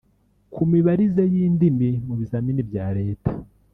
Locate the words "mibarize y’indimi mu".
0.71-2.13